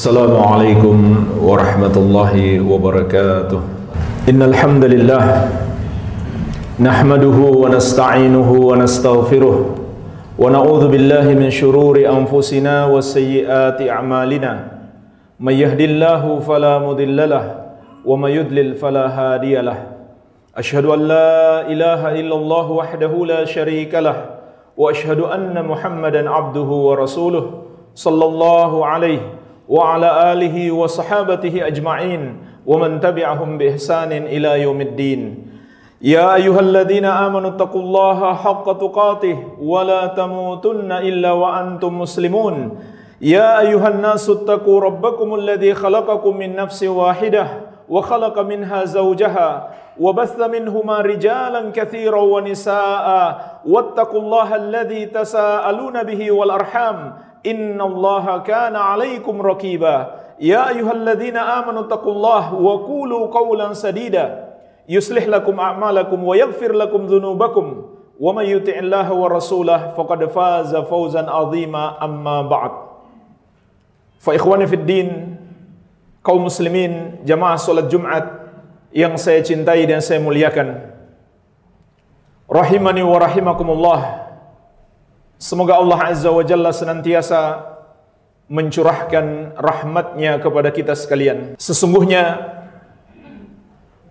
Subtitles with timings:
[0.00, 0.96] السلام عليكم
[1.44, 2.34] ورحمة الله
[2.64, 3.60] وبركاته.
[4.32, 5.22] إن الحمد لله
[6.80, 9.56] نحمده ونستعينه ونستغفره
[10.38, 14.52] ونعوذ بالله من شرور أنفسنا وسيئات أعمالنا.
[15.36, 17.44] من يهد الله فلا مضل له
[18.08, 19.78] ومن يضلل فلا هادي له.
[20.56, 24.16] أشهد أن لا إله إلا الله وحده لا شريك له
[24.80, 27.44] وأشهد أن محمدا عبده ورسوله
[27.94, 29.22] صلى الله عليه
[29.70, 32.22] وعلى آله وصحابته أجمعين
[32.66, 35.20] ومن تبعهم بإحسان إلى يوم الدين.
[36.02, 42.56] يا أيها الذين آمنوا اتقوا الله حق تقاته ولا تموتن إلا وأنتم مسلمون.
[43.20, 47.46] يا أيها الناس اتقوا ربكم الذي خلقكم من نفس واحدة
[47.88, 49.50] وخلق منها زوجها
[50.00, 53.06] وبث منهما رجالا كثيرا ونساء
[53.66, 57.12] واتقوا الله الذي تساءلون به والأرحام
[57.46, 59.96] إن الله كان عليكم رقيبا
[60.40, 64.26] يا أيها الذين آمنوا اتقوا الله وقولوا قولا سديدا
[64.88, 67.66] يصلح لكم أعمالكم ويغفر لكم ذنوبكم
[68.20, 72.70] ومن يطع الله ورسوله فقد فاز فوزا عظيما أما بعد
[74.20, 75.40] فإخواني في الدين
[76.20, 78.24] kaum muslimin jamaah salat Jumat
[78.92, 80.92] yang saya cintai dan saya muliakan.
[82.50, 84.00] Rahimani wa rahimakumullah.
[85.40, 87.70] Semoga Allah azza wa jalla senantiasa
[88.50, 91.56] mencurahkan rahmatnya kepada kita sekalian.
[91.56, 92.52] Sesungguhnya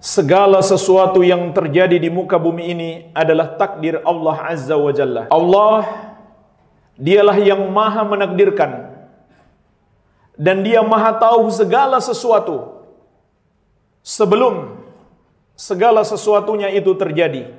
[0.01, 5.27] segala sesuatu yang terjadi di muka bumi ini adalah takdir Allah azza wa jalla.
[5.29, 5.85] Allah
[6.95, 8.97] dialah yang maha menakdirkan.
[10.39, 12.79] Dan dia maha tahu segala sesuatu
[13.99, 14.79] sebelum
[15.59, 17.51] segala sesuatunya itu terjadi.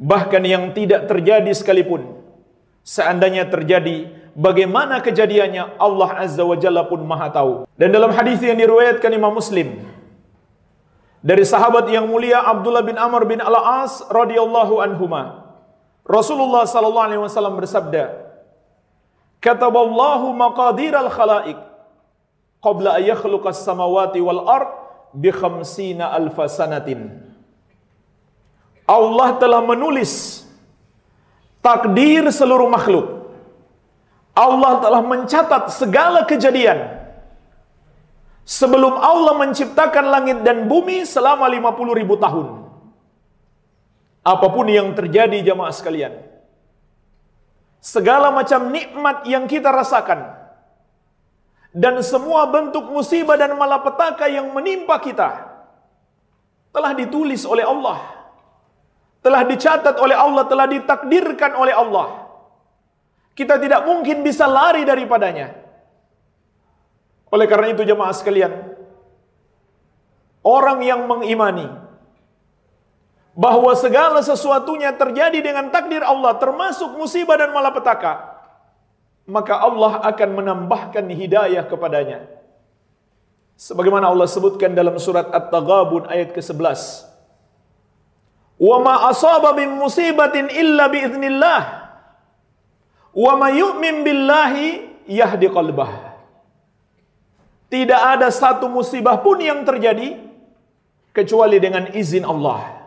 [0.00, 2.13] Bahkan yang tidak terjadi sekalipun
[2.84, 8.60] seandainya terjadi bagaimana kejadiannya Allah azza wa jalla pun maha tahu dan dalam hadis yang
[8.60, 9.88] diriwayatkan Imam Muslim
[11.24, 15.48] dari sahabat yang mulia Abdullah bin Amr bin Al-As radhiyallahu anhuma
[16.04, 18.24] Rasulullah sallallahu alaihi wasallam bersabda
[19.44, 21.60] Kataballahu maqadir al-khalaik
[22.64, 24.72] qabla an yakhluqa as-samawati wal ard
[25.12, 27.20] bi khamsina alfa sanatin.
[28.88, 30.43] Allah telah menulis
[31.64, 33.24] takdir seluruh makhluk.
[34.36, 37.00] Allah telah mencatat segala kejadian
[38.44, 42.46] sebelum Allah menciptakan langit dan bumi selama 50 ribu tahun.
[44.20, 46.34] Apa pun yang terjadi jamaah sekalian
[47.84, 50.32] segala macam nikmat yang kita rasakan
[51.76, 55.52] dan semua bentuk musibah dan malapetaka yang menimpa kita
[56.72, 58.23] telah ditulis oleh Allah
[59.24, 62.28] telah dicatat oleh Allah telah ditakdirkan oleh Allah.
[63.32, 65.56] Kita tidak mungkin bisa lari daripadanya.
[67.32, 68.52] Oleh karena itu jemaah sekalian
[70.44, 71.66] orang yang mengimani
[73.34, 78.38] bahwa segala sesuatunya terjadi dengan takdir Allah termasuk musibah dan malapetaka
[79.24, 82.28] maka Allah akan menambahkan hidayah kepadanya.
[83.56, 87.13] Sebagaimana Allah sebutkan dalam surat At-Taghabun ayat ke-11
[88.64, 91.60] wa ma asaba min musibatin illa bi idznillah
[93.12, 94.68] wa yu'min billahi
[95.04, 96.16] yahdi qalbah
[97.68, 100.16] tidak ada satu musibah pun yang terjadi
[101.12, 102.84] kecuali dengan izin Allah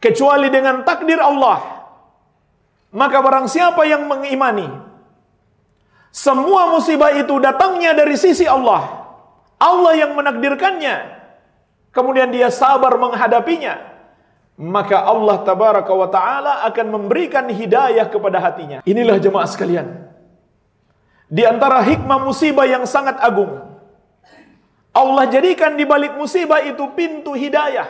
[0.00, 1.74] kecuali dengan takdir Allah.
[2.96, 4.70] Maka barang siapa yang mengimani
[6.14, 9.04] semua musibah itu datangnya dari sisi Allah.
[9.60, 11.16] Allah yang menakdirkannya.
[11.92, 13.95] Kemudian dia sabar menghadapinya.
[14.56, 18.80] Maka Allah tabaraka wa taala akan memberikan hidayah kepada hatinya.
[18.88, 20.08] Inilah jemaah sekalian.
[21.28, 23.52] Di antara hikmah musibah yang sangat agung.
[24.96, 27.84] Allah jadikan di balik musibah itu pintu hidayah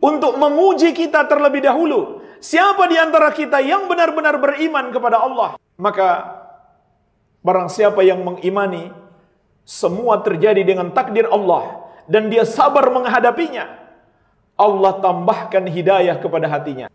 [0.00, 2.24] untuk menguji kita terlebih dahulu.
[2.40, 5.60] Siapa di antara kita yang benar-benar beriman kepada Allah?
[5.76, 6.08] Maka
[7.44, 8.92] barang siapa yang mengimani
[9.66, 13.85] semua terjadi dengan takdir Allah dan dia sabar menghadapinya,
[14.56, 16.88] Allah tambahkan hidayah kepada hatinya.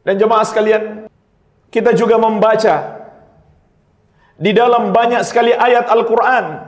[0.00, 1.06] Dan jemaah sekalian,
[1.68, 3.04] kita juga membaca
[4.40, 6.64] di dalam banyak sekali ayat Al-Qur'an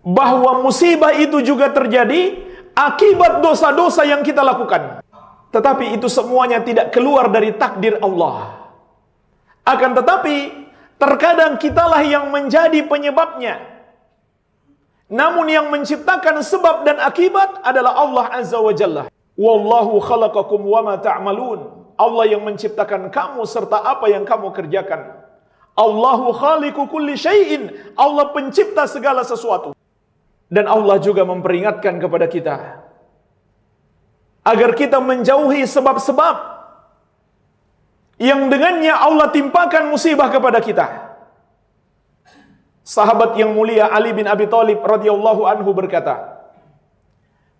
[0.00, 2.40] bahwa musibah itu juga terjadi
[2.72, 5.04] akibat dosa-dosa yang kita lakukan.
[5.52, 8.72] Tetapi itu semuanya tidak keluar dari takdir Allah.
[9.68, 10.64] Akan tetapi,
[10.96, 13.67] terkadang kitalah yang menjadi penyebabnya.
[15.08, 19.04] Namun yang menciptakan sebab dan akibat adalah Allah Azza wa Jalla.
[19.40, 21.60] Wallahu khalaqakum wa ma ta'malun.
[21.96, 25.16] Allah yang menciptakan kamu serta apa yang kamu kerjakan.
[25.78, 27.72] Allahu khaliqu kulli syai'in.
[27.96, 29.72] Allah pencipta segala sesuatu.
[30.52, 32.56] Dan Allah juga memperingatkan kepada kita
[34.48, 36.36] agar kita menjauhi sebab-sebab
[38.18, 41.07] yang dengannya Allah timpakan musibah kepada kita.
[42.88, 46.40] Sahabat yang mulia Ali bin Abi Thalib radhiyallahu anhu berkata,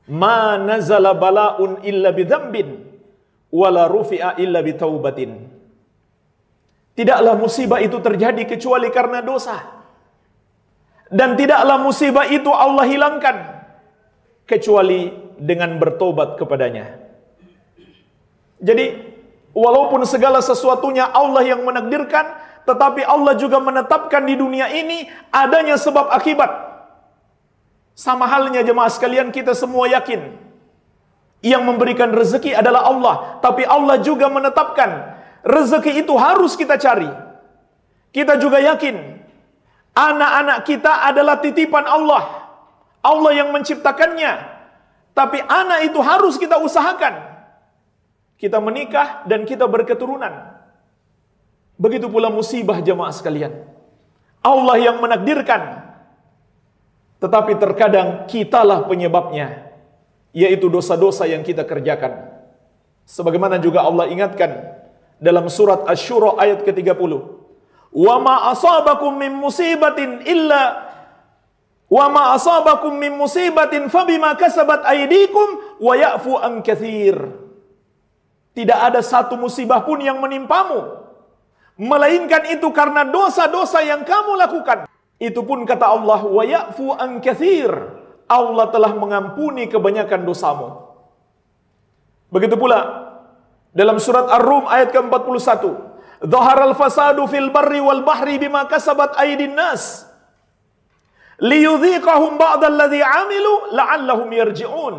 [0.08, 2.68] "Ma nazala bala'un illa bidzambin
[3.52, 5.52] wala rufi'a illa bitaubatin."
[6.96, 9.84] Tidaklah musibah itu terjadi kecuali karena dosa.
[11.12, 13.36] Dan tidaklah musibah itu Allah hilangkan
[14.48, 17.04] kecuali dengan bertobat kepadanya.
[18.64, 18.86] Jadi
[19.52, 26.12] walaupun segala sesuatunya Allah yang menakdirkan, tetapi Allah juga menetapkan di dunia ini adanya sebab
[26.12, 26.68] akibat.
[27.96, 30.36] Sama halnya jemaah sekalian kita semua yakin
[31.40, 37.08] yang memberikan rezeki adalah Allah, tapi Allah juga menetapkan rezeki itu harus kita cari.
[38.12, 39.18] Kita juga yakin
[39.98, 42.46] Anak-anak kita adalah titipan Allah.
[43.02, 44.32] Allah yang menciptakannya.
[45.10, 47.18] Tapi anak itu harus kita usahakan.
[48.38, 50.57] Kita menikah dan kita berketurunan.
[51.78, 53.54] Begitu pula musibah jemaah sekalian.
[54.42, 55.86] Allah yang menakdirkan.
[57.22, 59.70] Tetapi terkadang kitalah penyebabnya.
[60.34, 62.34] Yaitu dosa-dosa yang kita kerjakan.
[63.06, 64.74] Sebagaimana juga Allah ingatkan
[65.22, 67.14] dalam surat Asy-Syura ayat ke-30.
[67.94, 70.84] Wa ma asabakum min musibatin illa
[71.88, 76.36] wa ma asabakum min musibatin fabima kasabat aydikum wa ya'fu.
[78.52, 80.97] Tidak ada satu musibah pun yang menimpamu
[81.78, 84.90] melainkan itu karena dosa-dosa yang kamu lakukan.
[85.18, 87.70] Itu pun kata Allah wa ya'fu an katsir.
[88.28, 90.84] Allah telah mengampuni kebanyakan dosamu.
[92.28, 93.08] Begitu pula
[93.72, 95.64] dalam surat Ar-Rum ayat ke-41
[96.28, 100.04] al fasadu fil barri wal bahri bima kasabat aydin nas.
[101.38, 104.96] Liyudhiqahum ba'dalladhi amilu la'allahum yarji'un.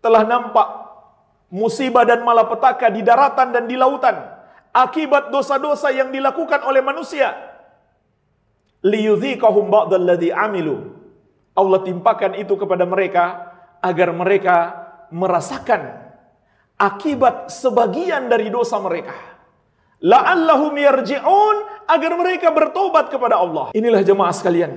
[0.00, 0.68] Telah nampak
[1.50, 4.33] musibah dan malapetaka di daratan dan di lautan
[4.74, 7.32] akibat dosa-dosa yang dilakukan oleh manusia.
[8.82, 10.92] Liyudhiqahum ba'dalladhi amilu.
[11.54, 14.56] Allah timpakan itu kepada mereka agar mereka
[15.14, 16.02] merasakan
[16.74, 19.14] akibat sebagian dari dosa mereka
[20.04, 21.56] la'allahum yarji'un
[21.88, 23.72] agar mereka bertobat kepada Allah.
[23.72, 24.76] Inilah jemaah sekalian.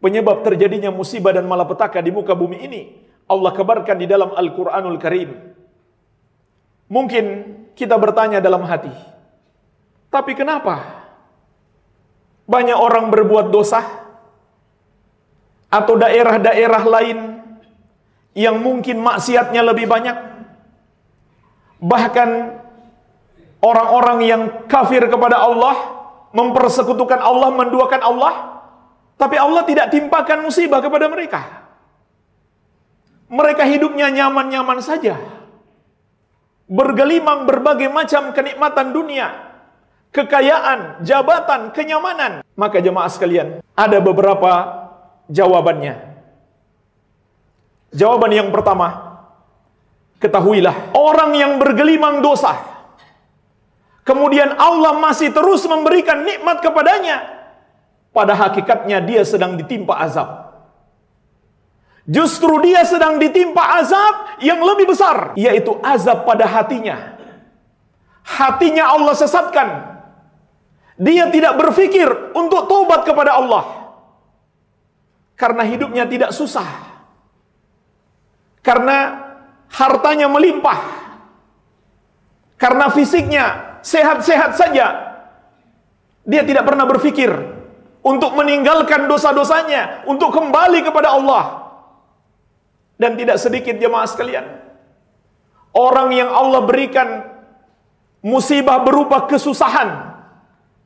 [0.00, 2.82] Penyebab terjadinya musibah dan malapetaka di muka bumi ini
[3.28, 5.30] Allah kabarkan di dalam Al-Qur'anul Karim.
[6.88, 7.26] Mungkin
[7.74, 8.92] kita bertanya dalam hati,
[10.12, 11.06] tapi kenapa
[12.50, 13.78] banyak orang berbuat dosa
[15.70, 17.18] atau daerah-daerah lain
[18.34, 20.30] yang mungkin maksiatnya lebih banyak
[21.80, 22.60] bahkan
[23.64, 25.76] orang-orang yang kafir kepada Allah,
[26.36, 28.34] mempersekutukan Allah, menduakan Allah,
[29.16, 31.40] tapi Allah tidak timpakan musibah kepada mereka.
[33.30, 35.16] Mereka hidupnya nyaman-nyaman saja.
[36.70, 39.34] Bergelimang berbagai macam kenikmatan dunia,
[40.14, 42.46] kekayaan, jabatan, kenyamanan.
[42.54, 44.70] Maka jemaah sekalian, ada beberapa
[45.26, 45.98] jawabannya.
[47.90, 49.18] Jawaban yang pertama,
[50.22, 52.70] ketahuilah orang yang bergelimang dosa
[54.10, 57.46] Kemudian Allah masih terus memberikan nikmat kepadanya.
[58.10, 60.49] Pada hakikatnya dia sedang ditimpa azab.
[62.08, 65.36] Justru dia sedang ditimpa azab yang lebih besar.
[65.36, 67.20] Yaitu azab pada hatinya.
[68.24, 69.68] Hatinya Allah sesatkan.
[71.00, 73.64] Dia tidak berpikir untuk tobat kepada Allah.
[75.36, 76.68] Karena hidupnya tidak susah.
[78.60, 79.16] Karena
[79.72, 80.80] hartanya melimpah.
[82.60, 84.86] Karena fisiknya sehat-sehat saja.
[86.28, 87.32] Dia tidak pernah berpikir
[88.04, 91.59] untuk meninggalkan dosa-dosanya, untuk kembali kepada Allah.
[93.00, 94.44] Dan tidak sedikit jemaah sekalian.
[95.72, 97.24] Orang yang Allah berikan
[98.20, 100.12] musibah berupa kesusahan.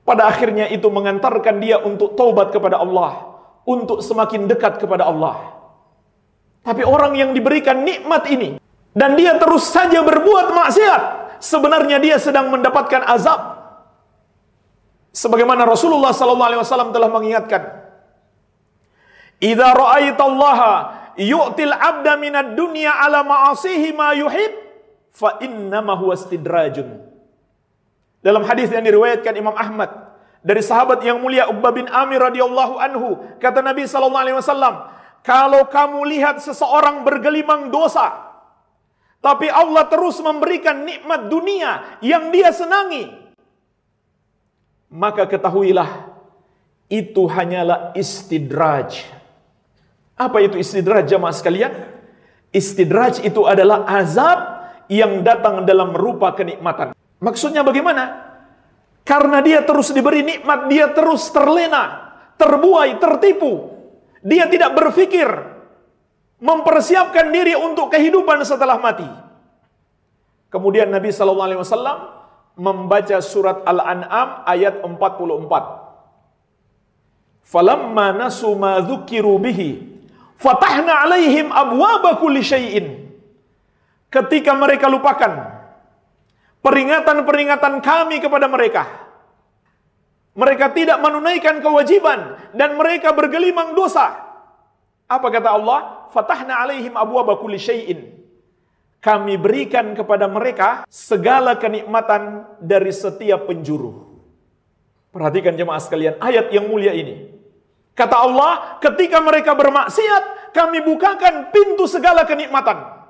[0.06, 3.34] Pada akhirnya itu mengantarkan dia untuk taubat kepada Allah.
[3.66, 5.58] Untuk semakin dekat kepada Allah.
[6.62, 8.62] Tapi orang yang diberikan nikmat ini.
[8.94, 11.02] Dan dia terus saja berbuat maksiat
[11.42, 13.40] sebenarnya dia sedang mendapatkan azab.
[15.14, 17.62] Sebagaimana Rasulullah wasallam telah mengingatkan,
[19.38, 24.52] "Idza ra'aitallaha yu'til 'abda minad dunya 'ala ma'asihi ma yuhib,
[25.14, 27.00] fa innama huwa istidrajun."
[28.24, 29.92] Dalam hadis yang diriwayatkan Imam Ahmad
[30.40, 34.88] dari sahabat yang mulia Uqbah bin Amir radhiyallahu anhu, kata Nabi sallallahu alaihi wasallam,
[35.20, 38.32] "Kalau kamu lihat seseorang bergelimang dosa,
[39.24, 43.24] tapi Allah terus memberikan nikmat dunia yang dia senangi.
[44.94, 46.14] maka ketahuilah
[46.86, 49.02] itu hanyalah istidraj.
[50.14, 51.72] Apa itu istidraj jamaah sekalian?
[52.54, 54.38] Istidraj itu adalah azab
[54.86, 56.94] yang datang dalam rupa kenikmatan.
[57.18, 58.34] Maksudnya bagaimana?
[59.02, 63.74] Karena dia terus diberi nikmat, dia terus terlena, terbuai, tertipu.
[64.24, 65.28] Dia tidak berpikir
[66.40, 69.04] mempersiapkan diri untuk kehidupan setelah mati.
[70.48, 71.98] Kemudian Nabi Shallallahu Alaihi Wasallam
[72.54, 75.82] membaca surat Al-An'am ayat 44.
[77.44, 79.93] Falamma nasu ma bihi
[80.40, 83.10] fatahna alaihim abwaba kulli syai'in.
[84.08, 85.32] Ketika mereka lupakan
[86.62, 88.86] peringatan-peringatan kami kepada mereka.
[90.34, 94.18] Mereka tidak menunaikan kewajiban dan mereka bergelimang dosa.
[95.06, 96.10] Apa kata Allah?
[96.10, 98.24] Fatahna alaihim abwaba kulli syai'in
[99.04, 104.16] kami berikan kepada mereka segala kenikmatan dari setiap penjuru.
[105.12, 107.33] Perhatikan jemaah sekalian ayat yang mulia ini.
[107.94, 113.06] Kata Allah, ketika mereka bermaksiat, kami bukakan pintu segala kenikmatan.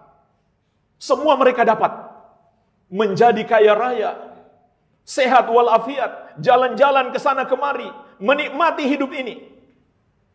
[1.01, 1.93] Semua mereka dapat
[2.93, 4.13] menjadi kaya raya,
[5.09, 7.89] sehat walafiat, jalan-jalan ke sana kemari,
[8.21, 9.41] menikmati hidup ini.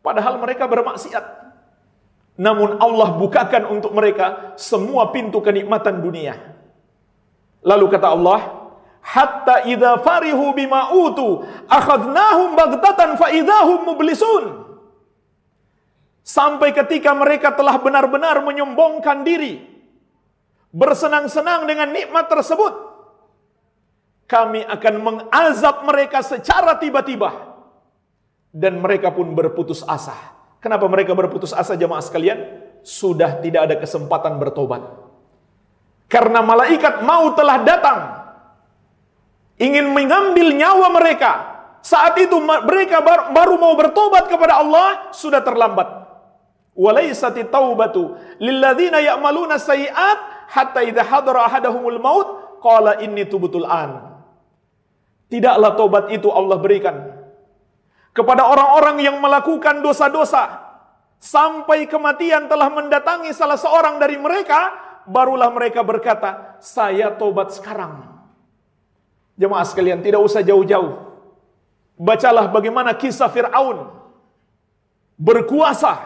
[0.02, 1.40] Padahal mereka bermaksiat.
[2.40, 6.34] Namun Allah bukakan untuk mereka semua pintu kenikmatan dunia.
[7.60, 8.59] Lalu kata Allah,
[9.00, 13.16] hatta idza farihu bima utu akhadnahum baghtatan
[13.84, 14.68] mublisun.
[16.20, 19.66] Sampai ketika mereka telah benar-benar menyombongkan diri,
[20.70, 22.70] bersenang-senang dengan nikmat tersebut,
[24.30, 27.34] kami akan mengazab mereka secara tiba-tiba
[28.54, 30.14] dan mereka pun berputus asa.
[30.62, 32.38] Kenapa mereka berputus asa jemaah sekalian?
[32.86, 34.86] Sudah tidak ada kesempatan bertobat.
[36.06, 37.98] Karena malaikat mau telah datang.
[39.60, 41.32] Ingin mengambil nyawa mereka.
[41.84, 46.00] Saat itu mereka baru mau bertobat kepada Allah, sudah terlambat.
[46.72, 52.28] Walaisati taubatu lilladzina ya'maluna sayiat hatta idza hadara ahadahumul maut
[52.64, 54.16] qala inni tubutul an.
[55.28, 56.96] Tidaklah tobat itu Allah berikan
[58.10, 60.58] kepada orang-orang yang melakukan dosa-dosa
[61.22, 64.74] sampai kematian telah mendatangi salah seorang dari mereka,
[65.06, 68.09] barulah mereka berkata, "Saya tobat sekarang."
[69.40, 71.00] Jemaah sekalian, tidak usah jauh-jauh.
[71.96, 73.88] Bacalah bagaimana kisah Firaun
[75.16, 75.96] berkuasa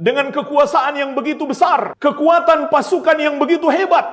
[0.00, 4.04] dengan kekuasaan yang begitu besar, kekuatan pasukan yang begitu hebat,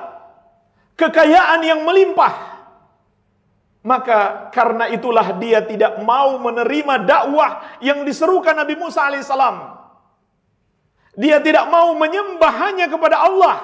[1.00, 2.32] kekayaan yang melimpah,
[3.80, 9.80] maka karena itulah dia tidak mau menerima dakwah yang diserukan Nabi Musa alaihissalam.
[11.16, 13.56] Dia tidak mau menyembah hanya kepada Allah.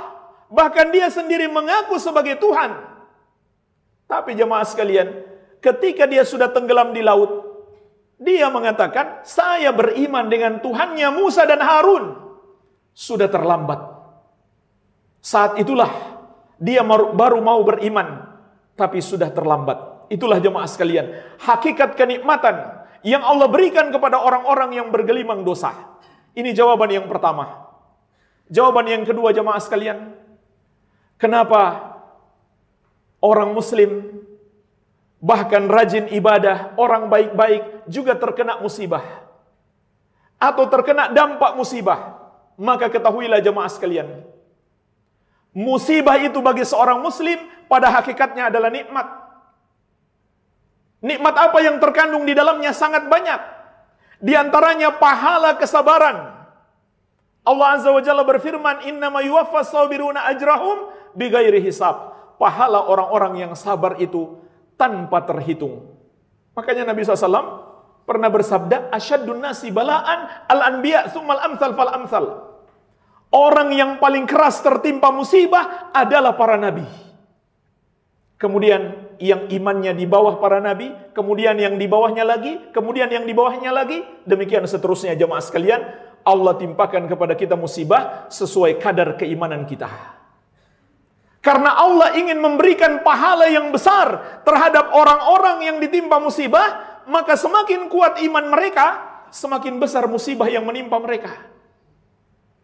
[0.48, 2.87] Bahkan dia sendiri mengaku sebagai Tuhan.
[4.08, 5.20] Tapi jemaah sekalian,
[5.60, 7.44] ketika dia sudah tenggelam di laut,
[8.16, 12.16] dia mengatakan, saya beriman dengan Tuhannya Musa dan Harun.
[12.96, 13.78] Sudah terlambat.
[15.22, 15.92] Saat itulah
[16.58, 18.26] dia baru mau beriman,
[18.74, 20.10] tapi sudah terlambat.
[20.10, 21.12] Itulah jemaah sekalian.
[21.38, 25.70] Hakikat kenikmatan yang Allah berikan kepada orang-orang yang bergelimang dosa.
[26.34, 27.70] Ini jawaban yang pertama.
[28.48, 30.16] Jawaban yang kedua jemaah sekalian.
[31.20, 31.87] Kenapa
[33.18, 34.22] orang muslim
[35.18, 39.02] bahkan rajin ibadah, orang baik-baik juga terkena musibah
[40.38, 42.18] atau terkena dampak musibah?
[42.58, 44.26] Maka ketahuilah jemaah sekalian,
[45.54, 47.38] musibah itu bagi seorang muslim
[47.70, 49.06] pada hakikatnya adalah nikmat.
[50.98, 53.38] Nikmat apa yang terkandung di dalamnya sangat banyak.
[54.18, 56.34] Di antaranya pahala kesabaran.
[57.46, 63.98] Allah Azza wa Jalla berfirman, "Innama yuwaffas sabiruna ajrahum bighairi hisab." Pahala orang-orang yang sabar
[63.98, 64.38] itu
[64.78, 65.90] tanpa terhitung.
[66.54, 67.66] Makanya Nabi SAW
[68.06, 72.24] pernah bersabda, "Asyaddun nasi balaan al-anbiya summal amsal fal amsal."
[73.28, 76.86] Orang yang paling keras tertimpa musibah adalah para nabi.
[78.40, 83.34] Kemudian yang imannya di bawah para nabi, kemudian yang di bawahnya lagi, kemudian yang di
[83.34, 85.82] bawahnya lagi, demikian seterusnya jemaah sekalian,
[86.22, 90.17] Allah timpakan kepada kita musibah sesuai kadar keimanan kita.
[91.38, 98.18] Karena Allah ingin memberikan pahala yang besar terhadap orang-orang yang ditimpa musibah, maka semakin kuat
[98.26, 98.86] iman mereka,
[99.30, 101.30] semakin besar musibah yang menimpa mereka.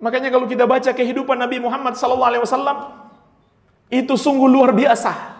[0.02, 2.34] Makanya kalau kita baca kehidupan Nabi Muhammad SAW,
[3.94, 5.34] itu sungguh luar biasa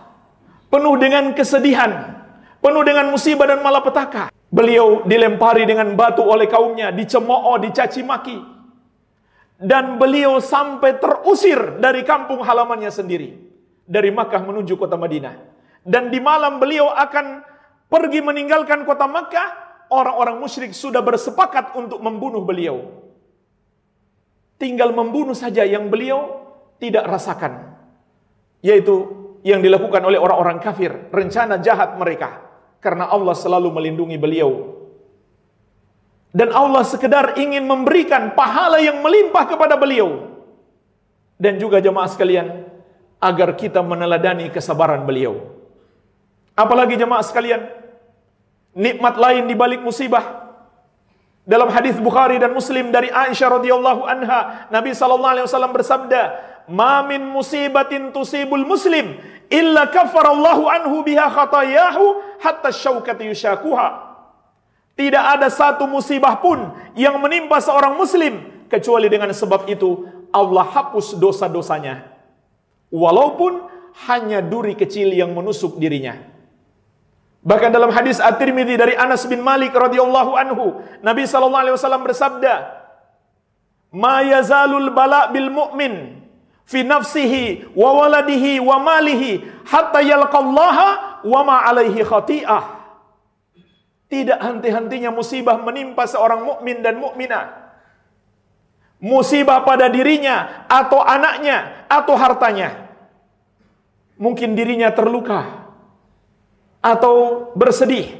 [0.70, 2.22] penuh dengan kesedihan,
[2.58, 4.30] penuh dengan musibah dan malapetaka.
[4.54, 8.53] Beliau dilempari dengan batu oleh kaumnya, dicemooh, dicaci maki.
[9.54, 13.38] Dan beliau sampai terusir dari kampung halamannya sendiri.
[13.86, 15.36] Dari Makkah menuju kota Madinah.
[15.84, 17.44] Dan di malam beliau akan
[17.86, 19.48] pergi meninggalkan kota Makkah,
[19.92, 23.04] orang-orang musyrik sudah bersepakat untuk membunuh beliau.
[24.58, 26.42] Tinggal membunuh saja yang beliau
[26.80, 27.76] tidak rasakan.
[28.64, 32.40] Yaitu yang dilakukan oleh orang-orang kafir, rencana jahat mereka.
[32.80, 34.82] Karena Allah selalu melindungi beliau.
[36.34, 40.34] Dan Allah sekedar ingin memberikan pahala yang melimpah kepada beliau.
[41.38, 42.66] Dan juga jemaah sekalian,
[43.22, 45.38] agar kita meneladani kesabaran beliau.
[46.58, 47.62] Apalagi jemaah sekalian,
[48.74, 50.44] nikmat lain di balik musibah
[51.44, 56.22] dalam hadis Bukhari dan Muslim dari Aisyah radhiyallahu anha, Nabi sallallahu alaihi wasallam bersabda,
[56.72, 59.20] "Ma min musibatin tusibul muslim
[59.52, 62.04] illa kafarallahu anhu biha khatayahu
[62.40, 64.03] hatta syaukati yushakuha."
[64.94, 71.18] Tidak ada satu musibah pun yang menimpa seorang muslim kecuali dengan sebab itu Allah hapus
[71.18, 72.14] dosa-dosanya.
[72.94, 73.74] Walaupun
[74.06, 76.18] hanya duri kecil yang menusuk dirinya.
[77.44, 82.54] Bahkan dalam hadis At-Tirmidzi dari Anas bin Malik radhiyallahu anhu, Nabi wasallam bersabda,
[83.94, 86.24] "Ma yazalul bala bil mu'min
[86.64, 92.73] fi nafsihi wa waladihi wa malihi hatta yalqallaha wa ma alaihi khati'ah."
[94.14, 97.66] Tidak henti-hentinya musibah menimpa seorang mukmin dan mukminah.
[99.02, 102.94] Musibah pada dirinya atau anaknya atau hartanya.
[104.14, 105.66] Mungkin dirinya terluka,
[106.78, 108.14] atau bersedih.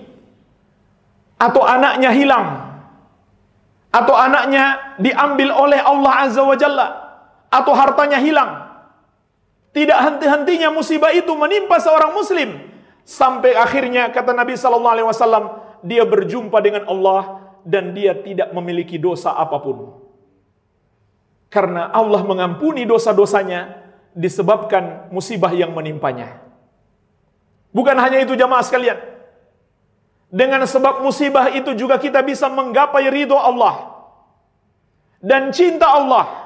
[1.38, 2.74] Atau anaknya hilang.
[3.94, 6.88] Atau anaknya diambil oleh Allah Azza wa Jalla.
[7.54, 8.66] Atau hartanya hilang.
[9.70, 12.58] Tidak henti-hentinya musibah itu menimpa seorang muslim.
[13.06, 18.96] Sampai akhirnya kata Nabi sallallahu alaihi wasallam dia berjumpa dengan Allah dan dia tidak memiliki
[18.96, 20.00] dosa apa pun
[21.52, 23.84] karena Allah mengampuni dosa-dosanya
[24.16, 26.44] disebabkan musibah yang menimpanya
[27.74, 28.94] Bukan hanya itu jamaah sekalian.
[30.30, 34.06] Dengan sebab musibah itu juga kita bisa menggapai ridho Allah.
[35.18, 36.43] Dan cinta Allah.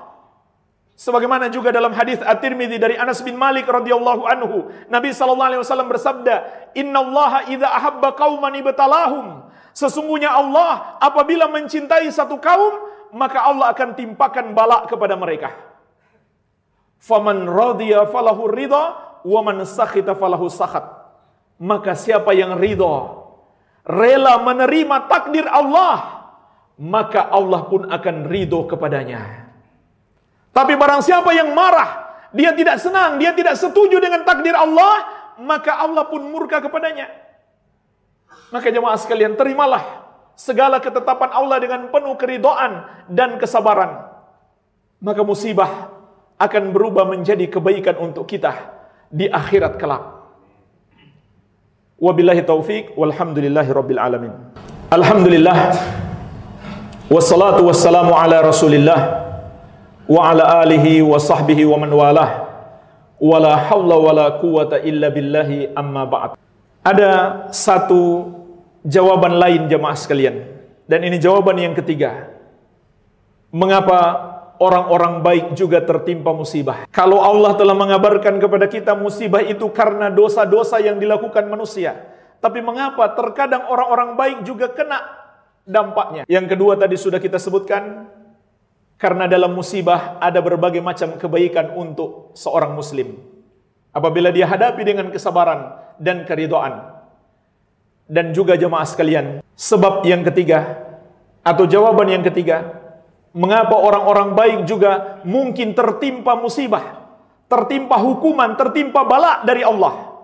[0.99, 5.87] Sebagaimana juga dalam hadis At-Tirmidzi dari Anas bin Malik radhiyallahu anhu, Nabi sallallahu alaihi wasallam
[5.87, 6.35] bersabda,
[6.75, 12.83] "Innallaha idza ahabba qauman ibtalahum." Sesungguhnya Allah apabila mencintai satu kaum,
[13.15, 15.55] maka Allah akan timpakan bala kepada mereka.
[16.99, 20.83] Faman radiya falahu ridha wa man sakhita falahu sakhat.
[21.63, 23.23] Maka siapa yang ridho,
[23.87, 26.27] rela menerima takdir Allah,
[26.75, 29.48] maka Allah pun akan ridho kepadanya.
[30.53, 35.07] Tapi barang siapa yang marah, dia tidak senang, dia tidak setuju dengan takdir Allah,
[35.39, 37.09] maka Allah pun murka kepadanya.
[38.51, 40.09] Maka jemaah sekalian, terimalah
[40.39, 44.07] segala ketetapan Allah dengan penuh keridoan dan kesabaran.
[44.99, 45.95] Maka musibah
[46.39, 48.55] akan berubah menjadi kebaikan untuk kita
[49.11, 50.19] di akhirat kelak.
[51.99, 54.33] Wabillahi taufik walhamdulillahi rabbil alamin.
[54.95, 55.75] Alhamdulillah
[57.11, 59.18] wassalatu wassalamu ala Rasulillah
[60.09, 62.31] wa ala alihi wa sahbihi wa man walah.
[63.19, 66.31] Wala hawla wala quwata illa billahi amma ba'd.
[66.87, 68.33] Ada satu
[68.87, 70.49] jawaban lain jemaah sekalian
[70.89, 72.33] dan ini jawaban yang ketiga.
[73.53, 76.85] Mengapa orang-orang baik juga tertimpa musibah.
[76.91, 81.97] Kalau Allah telah mengabarkan kepada kita musibah itu karena dosa-dosa yang dilakukan manusia.
[82.39, 85.03] Tapi mengapa terkadang orang-orang baik juga kena
[85.67, 86.23] dampaknya?
[86.31, 88.07] Yang kedua tadi sudah kita sebutkan,
[88.99, 93.15] karena dalam musibah ada berbagai macam kebaikan untuk seorang muslim.
[93.95, 96.99] Apabila dia hadapi dengan kesabaran dan keridoan.
[98.09, 100.81] Dan juga jemaah sekalian, sebab yang ketiga,
[101.45, 102.79] atau jawaban yang ketiga,
[103.37, 107.13] Mengapa orang-orang baik juga mungkin tertimpa musibah,
[107.45, 110.17] tertimpa hukuman, tertimpa bala dari Allah?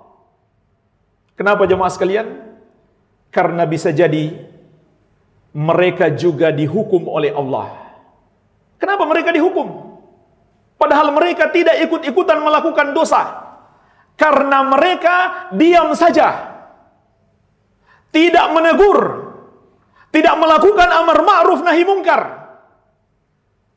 [1.37, 2.27] Kenapa jemaah sekalian?
[3.29, 4.49] Karena bisa jadi
[5.53, 7.84] mereka juga dihukum oleh Allah.
[8.85, 9.97] Kenapa mereka dihukum?
[10.77, 13.41] Padahal mereka tidak ikut-ikutan melakukan dosa.
[14.21, 16.53] Karena mereka diam saja.
[18.13, 18.99] Tidak menegur.
[20.13, 22.45] Tidak melakukan amar ma'ruf nahi mungkar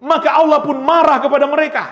[0.03, 1.83] maka Allah pun marah kepada mereka.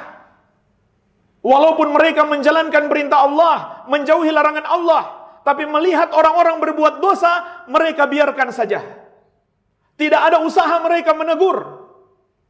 [1.46, 5.04] Walaupun mereka menjalankan perintah Allah, menjauhi larangan Allah,
[5.46, 8.82] tapi melihat orang-orang berbuat dosa, mereka biarkan saja.
[9.94, 11.86] Tidak ada usaha mereka menegur.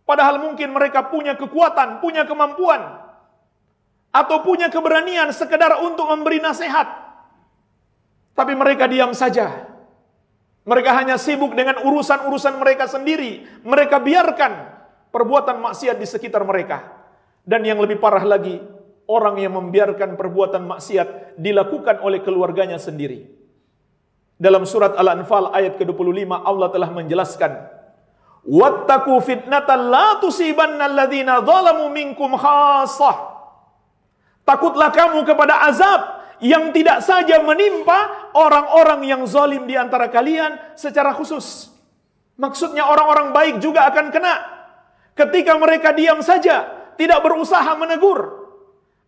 [0.05, 3.01] Padahal mungkin mereka punya kekuatan, punya kemampuan,
[4.13, 6.87] atau punya keberanian sekedar untuk memberi nasihat.
[8.37, 9.65] Tapi mereka diam saja.
[10.65, 13.43] Mereka hanya sibuk dengan urusan-urusan mereka sendiri.
[13.65, 14.53] Mereka biarkan
[15.09, 16.85] perbuatan maksiat di sekitar mereka.
[17.45, 18.57] Dan yang lebih parah lagi,
[19.05, 23.29] orang yang membiarkan perbuatan maksiat dilakukan oleh keluarganya sendiri.
[24.35, 27.51] Dalam surat Al-Anfal ayat ke-25 Allah telah menjelaskan
[28.45, 33.33] Wattaku fitnatan la tusibanna alladhina zalamu minkum khassah.
[34.45, 41.09] Takutlah kamu kepada azab yang tidak saja menimpa orang-orang yang zalim di antara kalian secara
[41.17, 41.73] khusus.
[42.37, 44.35] Maksudnya orang-orang baik juga akan kena.
[45.17, 46.69] Ketika mereka diam saja,
[47.01, 48.45] tidak berusaha menegur.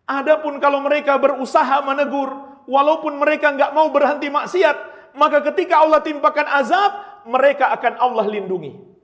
[0.08, 2.34] Adapun kalau mereka berusaha menegur,
[2.66, 4.76] walaupun mereka nggak mau berhenti maksiat,
[5.14, 8.97] maka ketika Allah timpakan azab, mereka akan Allah lindungi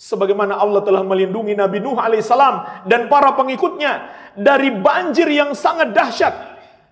[0.00, 6.32] sebagaimana Allah telah melindungi Nabi Nuh alaihissalam dan para pengikutnya dari banjir yang sangat dahsyat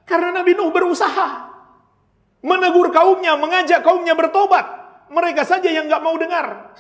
[0.05, 1.49] karena Nabi Nuh berusaha
[2.45, 4.77] menegur kaumnya, mengajak kaumnya bertobat.
[5.09, 6.77] Mereka saja yang nggak mau dengar.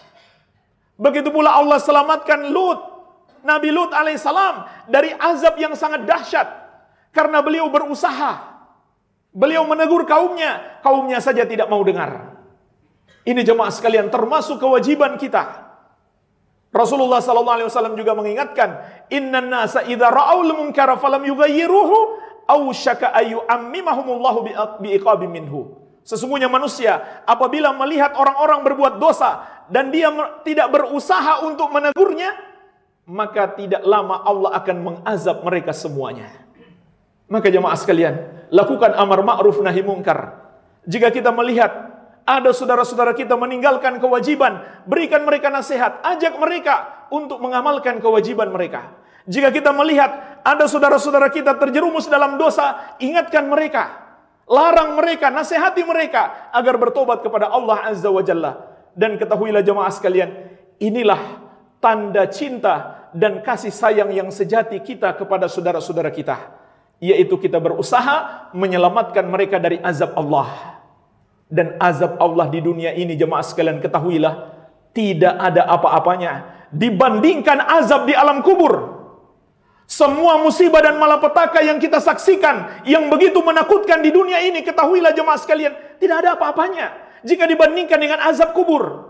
[1.00, 2.76] Begitu pula Allah selamatkan Lut,
[3.40, 6.44] Nabi Lut alaihissalam dari azab yang sangat dahsyat
[7.16, 8.60] karena beliau berusaha.
[9.32, 12.36] Beliau menegur kaumnya, kaumnya saja tidak mau dengar.
[13.24, 15.67] Ini jemaah sekalian termasuk kewajiban kita
[16.68, 18.76] Rasulullah sallallahu alaihi wasallam juga mengingatkan,
[19.08, 21.96] "Innan nasa idza ra'aul munkara falam yughayyiruhu
[22.44, 24.44] aw syaka ayu ammimahumullahu
[24.84, 30.08] bi iqabi minhu." Sesungguhnya manusia apabila melihat orang-orang berbuat dosa dan dia
[30.44, 32.32] tidak berusaha untuk menegurnya,
[33.08, 36.28] maka tidak lama Allah akan mengazab mereka semuanya.
[37.28, 40.48] Maka jemaah sekalian, lakukan amar ma'ruf nahi mungkar.
[40.88, 41.97] Jika kita melihat
[42.28, 48.92] ada saudara-saudara kita meninggalkan kewajiban, berikan mereka nasihat, ajak mereka untuk mengamalkan kewajiban mereka.
[49.24, 54.12] Jika kita melihat ada saudara-saudara kita terjerumus dalam dosa, ingatkan mereka,
[54.44, 58.76] larang mereka, nasihati mereka agar bertobat kepada Allah Azza wa Jalla.
[58.92, 60.28] Dan ketahuilah jemaah sekalian,
[60.76, 61.48] inilah
[61.80, 66.36] tanda cinta dan kasih sayang yang sejati kita kepada saudara-saudara kita,
[67.00, 70.77] yaitu kita berusaha menyelamatkan mereka dari azab Allah
[71.48, 74.52] dan azab Allah di dunia ini jemaah sekalian ketahuilah
[74.92, 76.32] tidak ada apa-apanya
[76.72, 78.96] dibandingkan azab di alam kubur.
[79.88, 85.40] Semua musibah dan malapetaka yang kita saksikan yang begitu menakutkan di dunia ini ketahuilah jemaah
[85.40, 86.92] sekalian tidak ada apa-apanya
[87.24, 89.08] jika dibandingkan dengan azab kubur.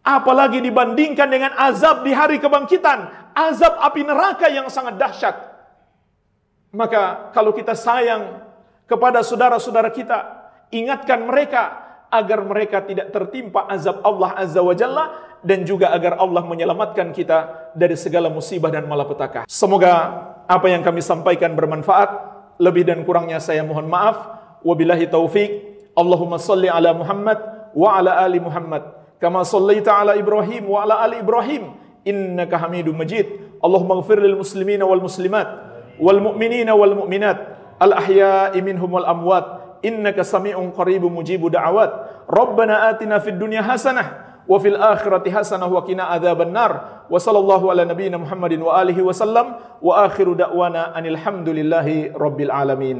[0.00, 5.36] Apalagi dibandingkan dengan azab di hari kebangkitan, azab api neraka yang sangat dahsyat.
[6.72, 8.40] Maka kalau kita sayang
[8.88, 10.39] kepada saudara-saudara kita,
[10.70, 11.62] Ingatkan mereka
[12.10, 15.04] agar mereka tidak tertimpa azab Allah Azza wa Jalla
[15.40, 19.46] dan juga agar Allah menyelamatkan kita dari segala musibah dan malapetaka.
[19.46, 19.92] Semoga
[20.44, 22.30] apa yang kami sampaikan bermanfaat.
[22.60, 24.36] Lebih dan kurangnya saya mohon maaf.
[24.60, 25.50] Wabillahi taufik.
[25.96, 27.38] Allahumma salli ala Muhammad
[27.72, 28.84] wa ala ali Muhammad.
[29.16, 31.76] Kama sallaita ala Ibrahim wa ala ali Ibrahim.
[32.04, 33.26] Innaka hamidun majid.
[33.64, 35.48] Allahumma gfir lil muslimina wal muslimat.
[36.00, 37.38] Wal mu'minina wal mu'minat.
[37.80, 39.59] Al ahya'i minhum wal amwat.
[39.84, 42.26] Innaka sami'un qaribun mujibu da'awat.
[42.26, 47.06] Rabbana atina fid dunya hasanah wa fil akhirati hasanah wa qina adzaban nar.
[47.06, 49.46] Wa sallallahu ala nabiyyina muhammadin wa alihi wa sallam.
[49.78, 52.98] Wa akhiru da'wana anil hamdulillahi rabbil alamin